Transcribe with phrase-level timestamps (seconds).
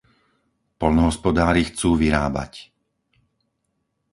[0.81, 2.53] Poľnohospodári chcú vyrábať!